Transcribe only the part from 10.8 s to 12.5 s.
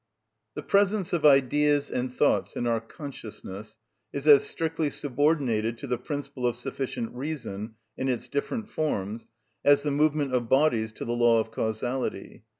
to the law of causality.